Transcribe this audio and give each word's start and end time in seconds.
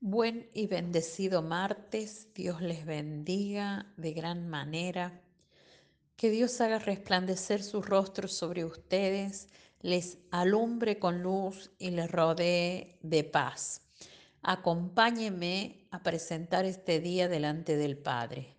Buen 0.00 0.50
y 0.52 0.66
bendecido 0.66 1.40
martes, 1.40 2.28
Dios 2.34 2.60
les 2.60 2.84
bendiga 2.84 3.86
de 3.96 4.12
gran 4.12 4.46
manera. 4.46 5.22
Que 6.16 6.28
Dios 6.30 6.60
haga 6.60 6.78
resplandecer 6.78 7.62
su 7.62 7.80
rostro 7.80 8.28
sobre 8.28 8.66
ustedes, 8.66 9.48
les 9.80 10.18
alumbre 10.30 10.98
con 10.98 11.22
luz 11.22 11.70
y 11.78 11.90
les 11.90 12.10
rodee 12.10 12.98
de 13.02 13.24
paz. 13.24 13.80
Acompáñeme 14.42 15.86
a 15.90 16.02
presentar 16.02 16.66
este 16.66 17.00
día 17.00 17.26
delante 17.26 17.78
del 17.78 17.96
Padre. 17.96 18.55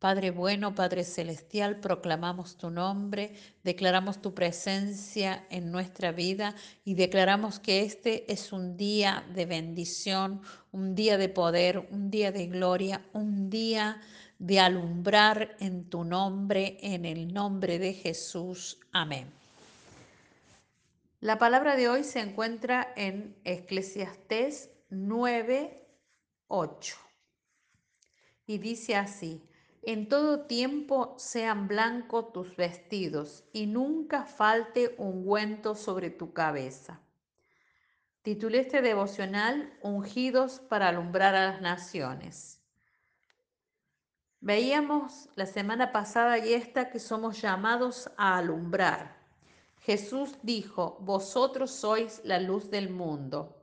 Padre 0.00 0.30
bueno, 0.30 0.74
Padre 0.74 1.04
celestial, 1.04 1.78
proclamamos 1.78 2.56
tu 2.56 2.70
nombre, 2.70 3.34
declaramos 3.62 4.22
tu 4.22 4.32
presencia 4.32 5.44
en 5.50 5.70
nuestra 5.70 6.10
vida 6.10 6.54
y 6.86 6.94
declaramos 6.94 7.60
que 7.60 7.82
este 7.82 8.32
es 8.32 8.50
un 8.50 8.78
día 8.78 9.26
de 9.34 9.44
bendición, 9.44 10.40
un 10.72 10.94
día 10.94 11.18
de 11.18 11.28
poder, 11.28 11.86
un 11.90 12.10
día 12.10 12.32
de 12.32 12.46
gloria, 12.46 13.04
un 13.12 13.50
día 13.50 14.00
de 14.38 14.58
alumbrar 14.58 15.54
en 15.60 15.90
tu 15.90 16.02
nombre, 16.02 16.78
en 16.80 17.04
el 17.04 17.30
nombre 17.30 17.78
de 17.78 17.92
Jesús. 17.92 18.80
Amén. 18.92 19.30
La 21.20 21.36
palabra 21.36 21.76
de 21.76 21.90
hoy 21.90 22.04
se 22.04 22.20
encuentra 22.20 22.94
en 22.96 23.36
Eclesiastés 23.44 24.70
9, 24.88 25.86
8 26.48 26.96
y 28.46 28.56
dice 28.56 28.96
así, 28.96 29.42
en 29.82 30.08
todo 30.08 30.46
tiempo 30.46 31.14
sean 31.18 31.66
blancos 31.66 32.32
tus 32.32 32.54
vestidos 32.56 33.44
y 33.52 33.66
nunca 33.66 34.26
falte 34.26 34.94
ungüento 34.98 35.74
sobre 35.74 36.10
tu 36.10 36.32
cabeza. 36.32 37.00
Titulé 38.22 38.60
este 38.60 38.82
devocional 38.82 39.72
Ungidos 39.80 40.60
para 40.60 40.88
alumbrar 40.88 41.34
a 41.34 41.52
las 41.52 41.60
naciones. 41.62 42.60
Veíamos 44.40 45.28
la 45.36 45.46
semana 45.46 45.92
pasada 45.92 46.38
y 46.38 46.52
esta 46.52 46.90
que 46.90 46.98
somos 46.98 47.40
llamados 47.40 48.10
a 48.18 48.36
alumbrar. 48.36 49.18
Jesús 49.80 50.36
dijo, 50.42 50.98
vosotros 51.00 51.70
sois 51.70 52.20
la 52.24 52.38
luz 52.38 52.70
del 52.70 52.90
mundo. 52.90 53.62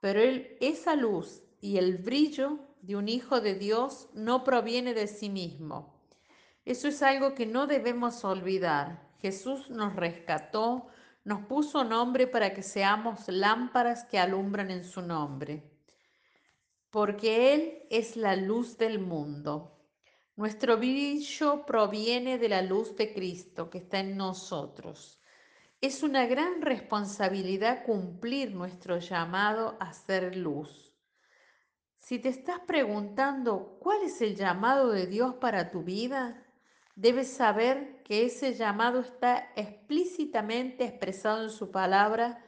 Pero 0.00 0.20
esa 0.60 0.96
luz 0.96 1.42
y 1.60 1.78
el 1.78 1.98
brillo 1.98 2.58
de 2.86 2.94
un 2.94 3.08
hijo 3.08 3.40
de 3.40 3.54
Dios 3.54 4.08
no 4.14 4.44
proviene 4.44 4.94
de 4.94 5.08
sí 5.08 5.28
mismo. 5.28 6.00
Eso 6.64 6.86
es 6.86 7.02
algo 7.02 7.34
que 7.34 7.44
no 7.44 7.66
debemos 7.66 8.24
olvidar. 8.24 9.08
Jesús 9.20 9.70
nos 9.70 9.96
rescató, 9.96 10.86
nos 11.24 11.44
puso 11.46 11.82
nombre 11.82 12.28
para 12.28 12.54
que 12.54 12.62
seamos 12.62 13.26
lámparas 13.26 14.04
que 14.04 14.20
alumbran 14.20 14.70
en 14.70 14.84
su 14.84 15.02
nombre. 15.02 15.68
Porque 16.90 17.54
Él 17.54 17.82
es 17.90 18.16
la 18.16 18.36
luz 18.36 18.78
del 18.78 19.00
mundo. 19.00 19.80
Nuestro 20.36 20.76
brillo 20.76 21.66
proviene 21.66 22.38
de 22.38 22.48
la 22.48 22.62
luz 22.62 22.94
de 22.94 23.12
Cristo 23.12 23.68
que 23.68 23.78
está 23.78 23.98
en 23.98 24.16
nosotros. 24.16 25.20
Es 25.80 26.04
una 26.04 26.26
gran 26.26 26.62
responsabilidad 26.62 27.84
cumplir 27.84 28.54
nuestro 28.54 28.98
llamado 28.98 29.76
a 29.80 29.92
ser 29.92 30.36
luz. 30.36 30.95
Si 32.06 32.20
te 32.20 32.28
estás 32.28 32.60
preguntando 32.60 33.78
cuál 33.80 34.02
es 34.02 34.22
el 34.22 34.36
llamado 34.36 34.92
de 34.92 35.08
Dios 35.08 35.34
para 35.40 35.72
tu 35.72 35.82
vida, 35.82 36.40
debes 36.94 37.32
saber 37.32 38.00
que 38.04 38.24
ese 38.24 38.54
llamado 38.54 39.00
está 39.00 39.50
explícitamente 39.56 40.84
expresado 40.84 41.42
en 41.42 41.50
su 41.50 41.72
palabra 41.72 42.44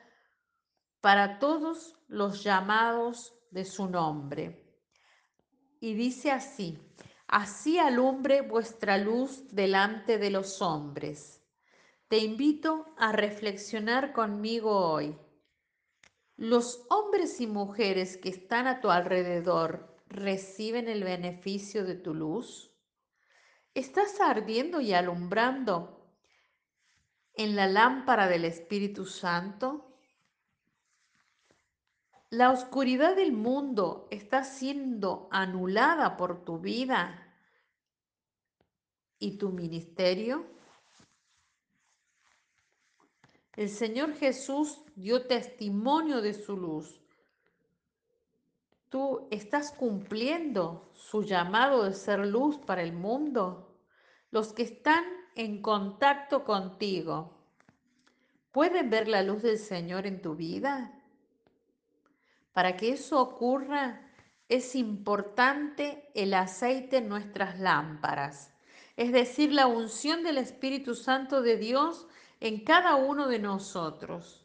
para 1.01 1.41
todos 1.41 1.99
los 2.07 2.45
llamados 2.45 3.35
de 3.51 3.65
su 3.65 3.89
nombre. 3.89 4.65
Y 5.81 5.95
dice 5.95 6.31
así, 6.31 6.79
así 7.27 7.81
alumbre 7.81 8.43
vuestra 8.43 8.97
luz 8.97 9.49
delante 9.53 10.19
de 10.19 10.31
los 10.31 10.63
hombres. 10.63 11.43
Te 12.07 12.19
invito 12.19 12.95
a 12.97 13.11
reflexionar 13.11 14.13
conmigo 14.13 14.71
hoy. 14.71 15.19
Los 16.39 16.87
hombres 16.89 17.41
y 17.41 17.49
mujeres 17.49 18.17
que 18.17 18.29
están 18.29 18.69
a 18.69 18.81
tu 18.81 18.91
alrededor 18.91 20.01
reciben 20.07 20.87
el 20.87 21.03
beneficio 21.03 21.85
de 21.85 21.97
tu 21.97 22.15
luz. 22.15 22.73
¿Estás 23.75 24.21
ardiendo 24.21 24.81
y 24.81 24.95
alumbrando 24.95 26.15
en 27.35 27.57
la 27.57 27.67
lámpara 27.67 28.29
del 28.29 28.45
Espíritu 28.45 29.05
Santo? 29.05 29.99
¿La 32.31 32.53
oscuridad 32.53 33.17
del 33.17 33.33
mundo 33.33 34.07
está 34.13 34.45
siendo 34.45 35.27
anulada 35.33 36.17
por 36.17 36.45
tu 36.45 36.61
vida 36.61 37.37
y 39.19 39.39
tu 39.39 39.51
ministerio? 39.51 40.47
El 43.59 43.71
Señor 43.71 44.15
Jesús 44.15 44.85
dio 44.95 45.27
testimonio 45.27 46.23
de 46.23 46.33
su 46.33 46.57
luz. 46.57 47.01
¿Tú 48.89 49.27
estás 49.33 49.73
cumpliendo 49.73 50.93
su 50.95 51.25
llamado 51.25 51.83
de 51.83 51.93
ser 51.93 52.21
luz 52.21 52.57
para 52.59 52.85
el 52.85 52.93
mundo? 52.93 53.77
Los 54.31 54.53
que 54.53 54.63
están 54.63 55.03
en 55.35 55.61
contacto 55.61 56.45
contigo, 56.45 57.37
¿pueden 58.53 58.91
ver 58.91 59.09
la 59.09 59.25
luz 59.25 59.43
del 59.43 59.59
Señor 59.59 60.07
en 60.07 60.23
tu 60.23 60.37
vida? 60.37 60.97
Para 62.53 62.77
que 62.77 62.91
eso 62.91 63.21
ocurra, 63.21 64.09
es 64.49 64.77
importante 64.77 66.13
el 66.15 66.33
aceite 66.35 66.99
en 66.99 67.09
nuestras 67.09 67.59
lámparas, 67.59 68.55
es 68.97 69.11
decir, 69.11 69.53
la 69.53 69.67
unción 69.67 70.23
del 70.23 70.39
Espíritu 70.39 70.95
Santo 70.95 71.43
de 71.43 71.57
Dios 71.57 72.07
en 72.41 72.65
cada 72.65 72.97
uno 72.97 73.29
de 73.29 73.39
nosotros. 73.39 74.45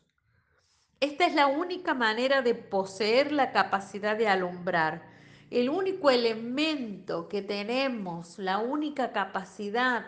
Esta 1.00 1.26
es 1.26 1.36
la 1.36 1.48
única 1.48 1.94
manera 1.94 2.42
de 2.42 2.56
poseer 2.56 3.32
la 3.32 3.52
capacidad 3.52 4.18
de 4.18 4.28
alumbrar. 4.28 5.12
El 5.50 5.70
único 5.70 6.10
elemento 6.10 7.28
que 7.28 7.42
tenemos, 7.42 8.40
la 8.40 8.60
única 8.60 9.12
capacidad, 9.12 10.06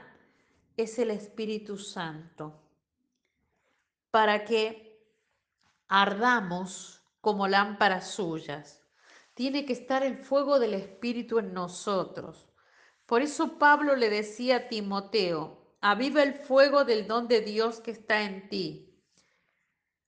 es 0.78 0.98
el 0.98 1.12
Espíritu 1.12 1.78
Santo. 1.78 2.62
Para 4.10 4.46
que 4.46 4.86
ardamos 5.88 7.04
como 7.22 7.48
lámparas 7.48 8.12
suyas. 8.12 8.84
Tiene 9.34 9.66
que 9.66 9.74
estar 9.74 10.04
el 10.04 10.18
fuego 10.18 10.60
del 10.60 10.74
Espíritu 10.74 11.40
en 11.40 11.54
nosotros. 11.54 12.48
Por 13.06 13.22
eso 13.22 13.58
Pablo 13.60 13.96
le 13.96 14.10
decía 14.10 14.56
a 14.56 14.68
Timoteo, 14.70 15.65
aviva 15.88 16.24
el 16.24 16.34
fuego 16.34 16.84
del 16.84 17.06
don 17.06 17.28
de 17.28 17.42
Dios 17.42 17.80
que 17.80 17.92
está 17.92 18.24
en 18.24 18.50
ti. 18.50 18.92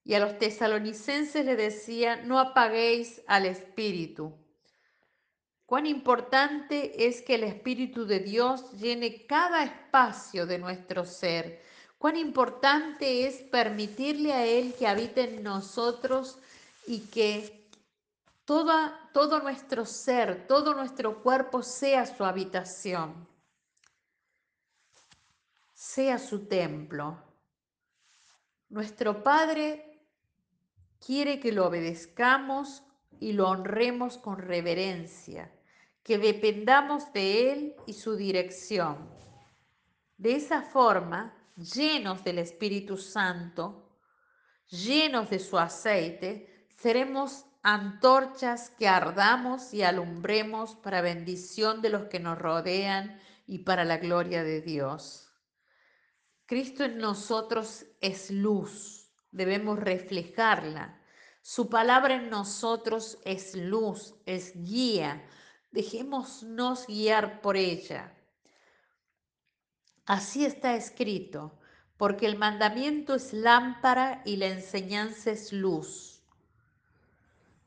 Y 0.03 0.15
a 0.15 0.19
los 0.19 0.39
tesalonicenses 0.39 1.45
le 1.45 1.55
decía, 1.55 2.15
no 2.15 2.39
apaguéis 2.39 3.21
al 3.27 3.45
Espíritu. 3.45 4.33
Cuán 5.67 5.85
importante 5.85 7.05
es 7.05 7.21
que 7.21 7.35
el 7.35 7.43
Espíritu 7.43 8.07
de 8.07 8.21
Dios 8.21 8.71
llene 8.71 9.27
cada 9.27 9.63
espacio 9.63 10.47
de 10.47 10.57
nuestro 10.57 11.05
ser. 11.05 11.61
Cuán 11.99 12.17
importante 12.17 13.27
es 13.27 13.43
permitirle 13.43 14.33
a 14.33 14.47
Él 14.47 14.73
que 14.73 14.87
habite 14.87 15.35
en 15.35 15.43
nosotros 15.43 16.39
y 16.87 17.01
que 17.01 17.69
toda, 18.45 19.11
todo 19.13 19.41
nuestro 19.41 19.85
ser, 19.85 20.47
todo 20.47 20.73
nuestro 20.73 21.21
cuerpo 21.21 21.61
sea 21.61 22.07
su 22.07 22.25
habitación 22.25 23.27
sea 25.77 26.17
su 26.17 26.47
templo. 26.47 27.23
Nuestro 28.69 29.21
Padre 29.21 30.01
quiere 30.99 31.39
que 31.39 31.51
lo 31.51 31.67
obedezcamos 31.67 32.81
y 33.19 33.33
lo 33.33 33.49
honremos 33.49 34.17
con 34.17 34.39
reverencia, 34.39 35.51
que 36.01 36.17
dependamos 36.17 37.13
de 37.13 37.51
Él 37.51 37.75
y 37.85 37.93
su 37.93 38.15
dirección. 38.15 39.07
De 40.17 40.37
esa 40.37 40.63
forma, 40.63 41.37
llenos 41.55 42.23
del 42.23 42.39
Espíritu 42.39 42.97
Santo, 42.97 43.99
llenos 44.69 45.29
de 45.29 45.37
su 45.37 45.59
aceite, 45.59 46.65
seremos 46.75 47.45
antorchas 47.61 48.71
que 48.71 48.87
ardamos 48.87 49.75
y 49.75 49.83
alumbremos 49.83 50.73
para 50.73 51.01
bendición 51.01 51.83
de 51.83 51.89
los 51.89 52.05
que 52.05 52.19
nos 52.19 52.39
rodean 52.39 53.21
y 53.45 53.59
para 53.59 53.85
la 53.85 53.97
gloria 53.97 54.43
de 54.43 54.61
Dios. 54.61 55.26
Cristo 56.47 56.85
en 56.85 56.97
nosotros 56.97 57.85
es 57.99 58.31
luz, 58.31 59.11
debemos 59.31 59.77
reflejarla. 59.77 60.97
Su 61.41 61.69
palabra 61.69 62.15
en 62.15 62.29
nosotros 62.29 63.19
es 63.25 63.53
luz, 63.53 64.15
es 64.25 64.53
guía. 64.55 65.27
Dejémonos 65.71 66.87
guiar 66.87 67.41
por 67.41 67.57
ella. 67.57 68.15
Así 70.05 70.45
está 70.45 70.75
escrito, 70.75 71.59
porque 71.97 72.25
el 72.25 72.37
mandamiento 72.37 73.15
es 73.15 73.33
lámpara 73.33 74.21
y 74.23 74.37
la 74.37 74.47
enseñanza 74.47 75.31
es 75.31 75.51
luz. 75.51 76.21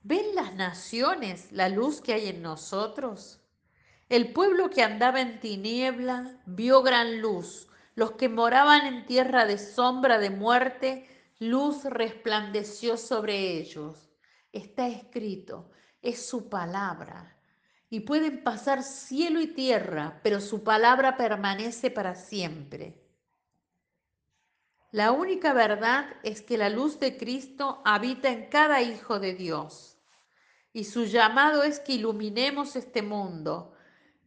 ¿Ven 0.03 0.35
las 0.35 0.55
naciones 0.55 1.53
la 1.53 1.69
luz 1.69 2.01
que 2.01 2.15
hay 2.15 2.29
en 2.29 2.41
nosotros? 2.41 3.41
El 4.09 4.33
pueblo 4.33 4.71
que 4.71 4.83
andaba 4.83 5.21
en 5.21 5.39
tiniebla 5.39 6.41
vio 6.47 6.83
gran 6.83 7.21
luz. 7.21 7.67
Los 7.95 8.13
que 8.13 8.29
moraban 8.29 8.87
en 8.87 9.07
tierra 9.07 9.47
de 9.47 9.59
sombra 9.59 10.19
de 10.19 10.31
muerte, 10.31 11.09
luz 11.39 11.85
resplandeció 11.85 12.97
sobre 12.97 13.59
ellos. 13.59 14.11
Está 14.53 14.89
escrito, 14.89 15.71
es 16.03 16.27
su 16.27 16.49
palabra. 16.49 17.37
Y 17.89 18.01
pueden 18.01 18.45
pasar 18.45 18.83
cielo 18.83 19.41
y 19.41 19.49
tierra, 19.49 20.21
pero 20.23 20.41
su 20.41 20.63
palabra 20.63 21.17
permanece 21.17 21.91
para 21.91 22.15
siempre. 22.15 23.01
La 24.93 25.13
única 25.13 25.53
verdad 25.53 26.07
es 26.25 26.43
que 26.43 26.59
la 26.59 26.69
luz 26.69 26.99
de 26.99 27.17
Cristo 27.17 27.81
habita 27.85 28.29
en 28.29 28.49
cada 28.49 28.83
hijo 28.83 29.21
de 29.21 29.35
Dios. 29.35 29.99
Y 30.73 30.85
su 30.85 31.05
llamado 31.05 31.63
es 31.63 31.81
que 31.81 31.93
iluminemos 31.93 32.77
este 32.77 33.03
mundo, 33.03 33.73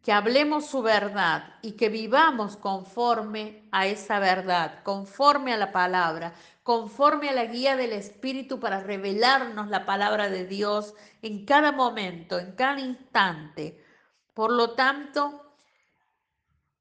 que 0.03 0.11
hablemos 0.11 0.65
su 0.65 0.81
verdad 0.81 1.55
y 1.61 1.71
que 1.71 1.87
vivamos 1.87 2.57
conforme 2.57 3.69
a 3.71 3.87
esa 3.87 4.19
verdad, 4.19 4.83
conforme 4.83 5.53
a 5.53 5.57
la 5.57 5.71
palabra, 5.71 6.33
conforme 6.61 7.29
a 7.29 7.33
la 7.33 7.45
guía 7.45 7.77
del 7.77 7.93
Espíritu 7.93 8.59
para 8.59 8.81
revelarnos 8.81 9.69
la 9.69 9.85
palabra 9.85 10.29
de 10.29 10.45
Dios 10.45 10.93
en 11.21 11.45
cada 11.45 11.71
momento, 11.71 12.37
en 12.37 12.51
cada 12.51 12.81
instante. 12.81 13.81
Por 14.33 14.51
lo 14.51 14.71
tanto, 14.71 15.55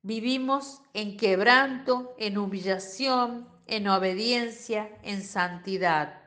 vivimos 0.03 0.83
en 0.93 1.17
quebranto, 1.17 2.17
en 2.19 2.39
humillación, 2.39 3.49
en 3.69 3.87
obediencia, 3.87 4.99
en 5.05 5.23
santidad. 5.23 6.21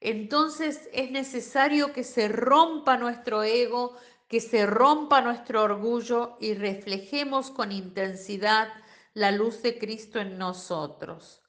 Entonces 0.00 0.90
es 0.92 1.10
necesario 1.10 1.94
que 1.94 2.04
se 2.04 2.28
rompa 2.28 2.98
nuestro 2.98 3.42
ego, 3.42 3.96
que 4.28 4.40
se 4.40 4.66
rompa 4.66 5.20
nuestro 5.20 5.62
orgullo 5.62 6.36
y 6.40 6.54
reflejemos 6.54 7.50
con 7.50 7.72
intensidad 7.72 8.68
la 9.14 9.30
luz 9.30 9.62
de 9.62 9.78
Cristo 9.78 10.18
en 10.18 10.36
nosotros. 10.36 11.42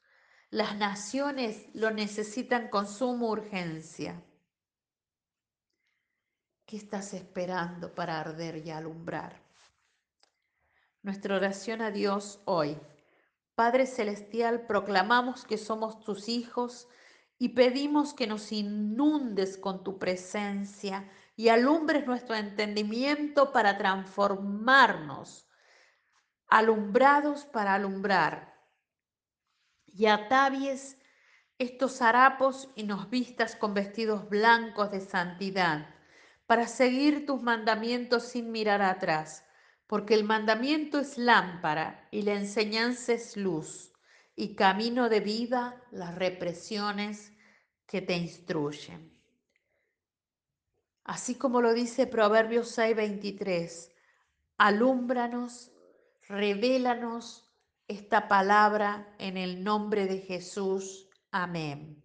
Las 0.50 0.78
naciones 0.78 1.68
lo 1.74 1.92
necesitan 1.92 2.70
con 2.70 2.88
suma 2.88 3.28
urgencia. 3.28 4.24
¿Qué 6.66 6.78
estás 6.78 7.14
esperando 7.14 7.94
para 7.94 8.20
arder 8.20 8.58
y 8.66 8.70
alumbrar? 8.70 9.42
Nuestra 11.02 11.36
oración 11.36 11.82
a 11.82 11.92
Dios 11.92 12.42
hoy. 12.46 12.78
Padre 13.56 13.88
Celestial, 13.88 14.68
proclamamos 14.68 15.44
que 15.44 15.58
somos 15.58 16.00
tus 16.02 16.30
hijos 16.30 16.88
y 17.40 17.50
pedimos 17.50 18.14
que 18.14 18.28
nos 18.28 18.52
inundes 18.52 19.58
con 19.58 19.84
tu 19.84 19.98
presencia 19.98 21.10
y 21.38 21.48
alumbres 21.48 22.06
nuestro 22.06 22.36
entendimiento 22.36 23.54
para 23.54 23.78
transformarnos, 23.78 25.48
alumbrados 26.50 27.46
para 27.46 27.76
alumbrar, 27.76 28.54
y 29.86 30.08
atavies 30.08 30.98
estos 31.58 32.02
harapos 32.02 32.70
y 32.76 32.84
nos 32.84 33.10
vistas 33.10 33.56
con 33.56 33.74
vestidos 33.74 34.28
blancos 34.28 34.92
de 34.92 35.00
santidad, 35.00 35.96
para 36.46 36.68
seguir 36.68 37.26
tus 37.26 37.42
mandamientos 37.42 38.24
sin 38.24 38.52
mirar 38.52 38.82
atrás 38.82 39.46
porque 39.88 40.14
el 40.14 40.26
mandamiento 40.26 41.00
es 41.00 41.18
lámpara 41.18 42.08
y 42.12 42.22
la 42.22 42.34
enseñanza 42.34 43.14
es 43.14 43.38
luz, 43.38 43.94
y 44.36 44.56
camino 44.56 45.10
de 45.10 45.22
vida 45.22 45.82
las 45.92 46.14
represiones 46.14 47.32
que 47.88 48.02
te 48.02 48.16
instruyen. 48.16 49.17
Así 51.08 51.36
como 51.36 51.62
lo 51.62 51.74
dice 51.74 52.06
Proverbios 52.06 52.78
6:23, 52.78 53.90
alúmbranos, 54.58 55.72
revélanos 56.28 57.50
esta 57.88 58.28
palabra 58.28 59.16
en 59.18 59.38
el 59.38 59.64
nombre 59.64 60.06
de 60.06 60.20
Jesús. 60.20 61.10
Amén. 61.32 62.04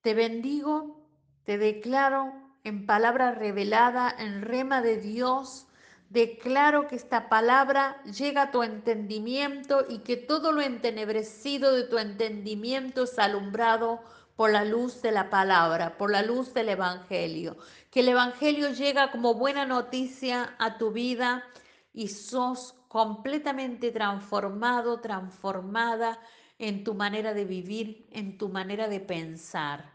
Te 0.00 0.14
bendigo, 0.14 1.08
te 1.44 1.56
declaro 1.56 2.32
en 2.64 2.84
palabra 2.84 3.30
revelada, 3.30 4.12
en 4.18 4.42
rema 4.42 4.82
de 4.82 4.96
Dios, 4.96 5.68
Declaro 6.10 6.88
que 6.88 6.96
esta 6.96 7.28
palabra 7.28 8.02
llega 8.02 8.42
a 8.42 8.50
tu 8.50 8.64
entendimiento 8.64 9.86
y 9.88 10.00
que 10.00 10.16
todo 10.16 10.50
lo 10.50 10.60
entenebrecido 10.60 11.72
de 11.72 11.84
tu 11.84 11.98
entendimiento 11.98 13.04
es 13.04 13.16
alumbrado 13.16 14.00
por 14.40 14.52
la 14.52 14.64
luz 14.64 15.02
de 15.02 15.12
la 15.12 15.28
palabra, 15.28 15.98
por 15.98 16.10
la 16.10 16.22
luz 16.22 16.54
del 16.54 16.70
Evangelio. 16.70 17.58
Que 17.90 18.00
el 18.00 18.08
Evangelio 18.08 18.70
llega 18.70 19.10
como 19.10 19.34
buena 19.34 19.66
noticia 19.66 20.56
a 20.58 20.78
tu 20.78 20.92
vida 20.92 21.44
y 21.92 22.08
sos 22.08 22.74
completamente 22.88 23.90
transformado, 23.90 25.02
transformada 25.02 26.18
en 26.58 26.84
tu 26.84 26.94
manera 26.94 27.34
de 27.34 27.44
vivir, 27.44 28.08
en 28.12 28.38
tu 28.38 28.48
manera 28.48 28.88
de 28.88 29.00
pensar. 29.00 29.92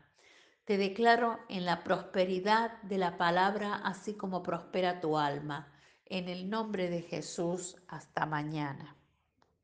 Te 0.63 0.77
declaro 0.77 1.39
en 1.50 1.65
la 1.65 1.83
prosperidad 1.83 2.80
de 2.83 3.00
la 3.00 3.18
palabra, 3.18 3.81
así 3.83 4.13
como 4.13 4.44
prospera 4.44 5.01
tu 5.01 5.18
alma. 5.18 5.74
En 6.06 6.30
el 6.30 6.51
nombre 6.51 6.91
de 6.91 7.01
Jesús, 7.01 7.77
hasta 7.88 8.27
mañana. 8.27 8.95